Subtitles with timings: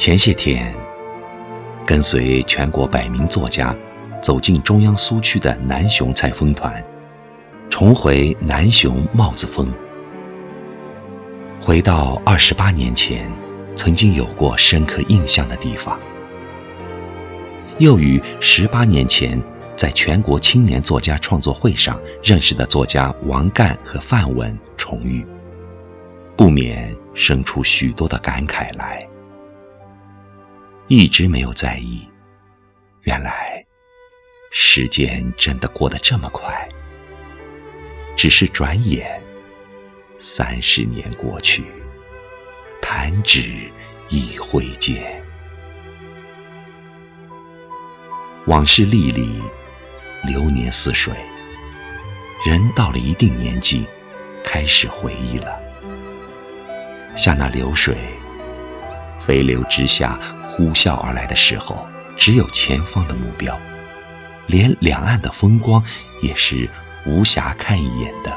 [0.00, 0.74] 前些天，
[1.84, 3.76] 跟随全国百名作家
[4.22, 6.82] 走进中央苏区的南雄采风团，
[7.68, 9.70] 重回南雄帽子峰，
[11.60, 13.30] 回到二十八年前
[13.76, 16.00] 曾经有过深刻印象的地方，
[17.76, 19.38] 又与十八年前
[19.76, 25.26] 在全国青年作家创作会上认识的作家王干和范文重遇，
[26.38, 29.06] 不免生出许多的感慨来。
[30.92, 32.04] 一直没有在意，
[33.02, 33.64] 原来
[34.50, 36.68] 时间真的过得这么快。
[38.16, 39.22] 只是转眼，
[40.18, 41.62] 三十年过去，
[42.82, 43.70] 弹指
[44.08, 45.24] 一挥间。
[48.46, 49.40] 往事历历，
[50.24, 51.14] 流年似水。
[52.44, 53.86] 人到了一定年纪，
[54.42, 55.56] 开始回忆了，
[57.16, 57.96] 像那流水，
[59.20, 60.18] 飞流直下。
[60.56, 63.58] 呼啸而来的时候，只有前方的目标，
[64.46, 65.82] 连两岸的风光
[66.20, 66.68] 也是
[67.06, 68.36] 无暇看一眼的。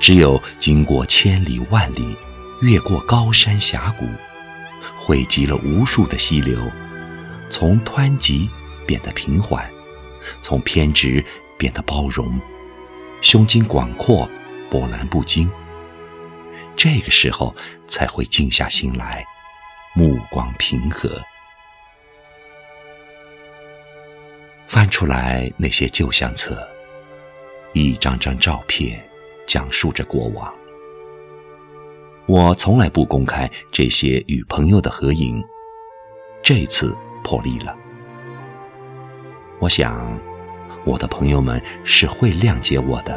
[0.00, 2.16] 只有经过千里万里，
[2.60, 4.06] 越过高山峡谷，
[4.98, 6.60] 汇集了无数的溪流，
[7.48, 8.50] 从湍急
[8.86, 9.70] 变得平缓，
[10.42, 11.24] 从偏执
[11.56, 12.40] 变得包容，
[13.22, 14.28] 胸襟广阔，
[14.68, 15.50] 波澜不惊。
[16.76, 17.54] 这个时候
[17.86, 19.24] 才会静下心来。
[19.96, 21.08] 目光平和，
[24.66, 26.68] 翻出来那些旧相册，
[27.74, 29.08] 一张张照片，
[29.46, 30.52] 讲述着过往。
[32.26, 35.40] 我从来不公开这些与朋友的合影，
[36.42, 37.72] 这次破例了。
[39.60, 40.18] 我想，
[40.84, 43.16] 我的朋友们是会谅解我的。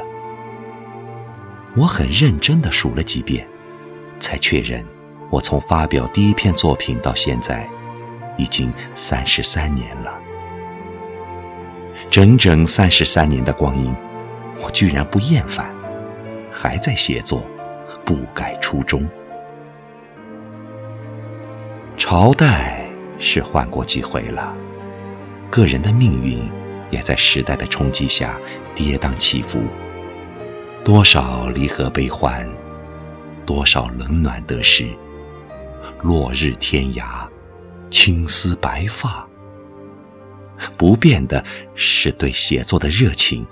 [1.76, 3.48] 我很认真的数了几遍，
[4.20, 4.86] 才确认。
[5.30, 7.68] 我从发表第一篇作品到现在，
[8.38, 10.14] 已经三十三年了。
[12.10, 13.94] 整整三十三年的光阴，
[14.64, 15.70] 我居然不厌烦，
[16.52, 17.44] 还在写作，
[18.06, 19.08] 不改初衷。
[21.98, 22.88] 朝代
[23.20, 24.56] 是换过几回了，
[25.50, 26.40] 个人的命运
[26.90, 28.38] 也在时代的冲击下
[28.74, 29.60] 跌宕起伏。
[30.86, 32.50] 多少离合悲欢，
[33.46, 34.88] 多少冷暖得失。
[36.02, 37.28] 落日天涯，
[37.90, 39.28] 青丝白发。
[40.76, 41.44] 不变的
[41.76, 43.46] 是对写作的热情，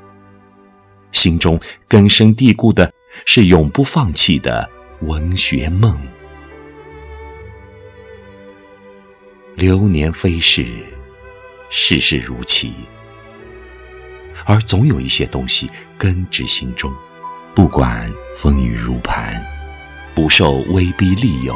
[1.11, 2.91] 心中根深蒂固的
[3.25, 4.67] 是永不放弃的
[5.01, 6.00] 文学梦。
[9.55, 10.66] 流年飞逝，
[11.69, 12.73] 世事如棋，
[14.45, 16.91] 而总有一些东西根植心中，
[17.53, 19.44] 不管风雨如磐，
[20.13, 21.55] 不受威逼利诱。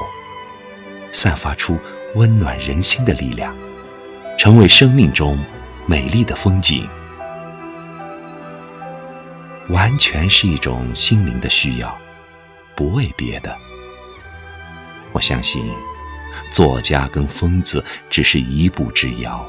[1.12, 1.78] 散发出
[2.16, 3.56] 温暖人心的力量，
[4.38, 5.38] 成为生命中
[5.86, 6.88] 美丽的风景，
[9.70, 11.96] 完全是一种心灵的需要，
[12.75, 13.56] 不为别的。
[15.12, 15.64] 我相信，
[16.52, 19.44] 作家跟疯子只是一步之遥，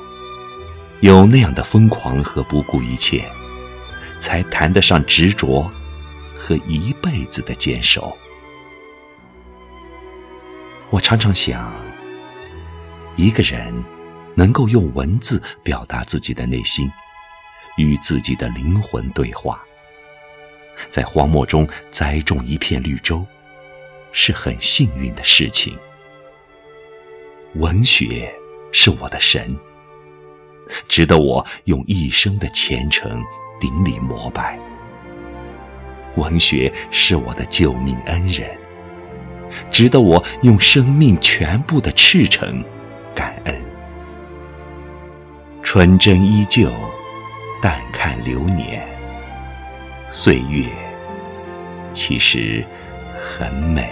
[1.00, 3.30] 有那样的疯狂和不顾一切，
[4.18, 5.70] 才谈得上执着
[6.38, 8.16] 和一辈子的坚守。
[10.90, 11.72] 我常常想，
[13.14, 13.72] 一个人
[14.34, 16.90] 能够用文字表达自己的内心，
[17.76, 19.62] 与自己的灵魂对话，
[20.90, 23.24] 在荒漠中栽种一片绿洲，
[24.10, 25.78] 是很幸运的事情。
[27.54, 28.32] 文学
[28.72, 29.56] 是我的神，
[30.88, 33.22] 值得我用一生的虔诚
[33.60, 34.58] 顶礼膜拜。
[36.16, 38.58] 文学是我的救命恩人。
[39.70, 42.64] 值得我用生命全部的赤诚
[43.14, 43.54] 感恩。
[45.62, 46.70] 纯真依旧，
[47.62, 48.82] 淡看流年。
[50.10, 50.64] 岁月
[51.92, 52.64] 其实
[53.20, 53.90] 很美。